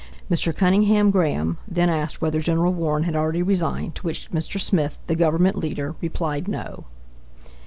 Mr. 0.31 0.51
Cunningham 0.51 1.11
Graham 1.11 1.59
then 1.67 1.87
asked 1.87 2.21
whether 2.23 2.39
Gen. 2.41 2.75
Warren 2.75 3.03
had 3.03 3.15
already 3.15 3.43
resigned, 3.43 3.93
to 3.93 4.01
which 4.01 4.31
Mr. 4.31 4.59
Smith, 4.59 4.97
the 5.05 5.13
Government 5.13 5.57
leader, 5.57 5.93
replied 6.01 6.47
no. 6.47 6.85